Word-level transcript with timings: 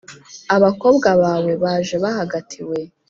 abakobwa 0.55 1.09
bawe 1.21 1.51
baje 1.63 1.95
bahagatiwe. 2.03 2.77